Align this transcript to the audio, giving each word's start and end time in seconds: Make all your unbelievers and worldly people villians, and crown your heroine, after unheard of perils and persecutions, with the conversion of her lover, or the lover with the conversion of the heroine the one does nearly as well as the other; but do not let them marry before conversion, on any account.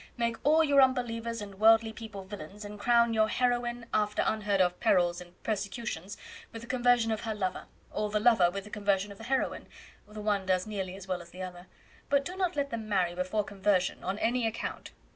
Make 0.17 0.37
all 0.43 0.63
your 0.63 0.81
unbelievers 0.81 1.41
and 1.43 1.59
worldly 1.59 1.93
people 1.93 2.23
villians, 2.25 2.65
and 2.65 2.79
crown 2.79 3.13
your 3.13 3.27
heroine, 3.29 3.85
after 3.93 4.23
unheard 4.25 4.59
of 4.59 4.79
perils 4.79 5.21
and 5.21 5.35
persecutions, 5.43 6.17
with 6.51 6.63
the 6.63 6.67
conversion 6.67 7.11
of 7.11 7.21
her 7.21 7.35
lover, 7.35 7.67
or 7.91 8.09
the 8.09 8.19
lover 8.19 8.49
with 8.49 8.63
the 8.63 8.71
conversion 8.71 9.11
of 9.11 9.19
the 9.19 9.25
heroine 9.25 9.67
the 10.07 10.19
one 10.19 10.47
does 10.47 10.65
nearly 10.65 10.95
as 10.95 11.07
well 11.07 11.21
as 11.21 11.29
the 11.29 11.43
other; 11.43 11.67
but 12.09 12.25
do 12.25 12.35
not 12.35 12.55
let 12.55 12.71
them 12.71 12.89
marry 12.89 13.13
before 13.13 13.43
conversion, 13.43 14.03
on 14.03 14.17
any 14.17 14.47
account. 14.47 14.89